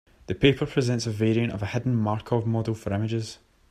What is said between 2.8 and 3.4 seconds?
images.